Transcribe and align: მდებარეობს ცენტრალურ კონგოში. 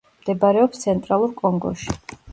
მდებარეობს 0.21 0.81
ცენტრალურ 0.85 1.37
კონგოში. 1.45 1.95